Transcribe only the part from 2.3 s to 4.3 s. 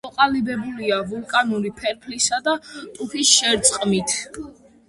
და ტუფის შერწყმით.